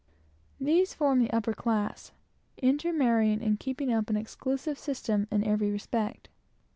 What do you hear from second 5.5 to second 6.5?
respect.